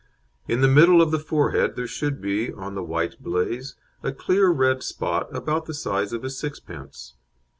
In 0.47 0.61
the 0.61 0.67
middle 0.67 0.99
of 0.99 1.11
the 1.11 1.19
forehead 1.19 1.75
there 1.75 1.85
should 1.85 2.19
be, 2.19 2.51
on 2.51 2.73
the 2.73 2.81
white 2.83 3.21
blaze, 3.21 3.75
a 4.01 4.11
clear 4.11 4.49
red 4.49 4.81
spot 4.81 5.27
about 5.31 5.65
the 5.65 5.75
size 5.75 6.11
of 6.11 6.23
a 6.23 6.29
sixpence. 6.31 7.13